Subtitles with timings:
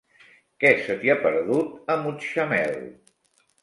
[0.63, 2.79] Què se t'hi ha perdut, a Mutxamel?